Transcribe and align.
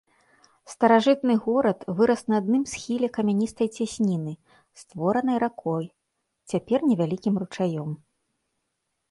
Старажытны 0.73 1.33
горад 1.47 1.79
вырас 1.99 2.21
на 2.33 2.39
адным 2.43 2.63
схіле 2.71 3.07
камяністай 3.17 3.67
цясніны, 3.77 4.33
створанай 4.85 5.37
ракой, 5.45 5.85
цяпер 6.55 6.79
невялікім 6.91 7.35
ручаём. 7.45 7.89